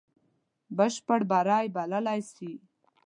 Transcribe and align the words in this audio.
بشپړ 0.77 1.19
بری 1.31 1.65
بللای 1.75 2.19
سي. 2.33 2.51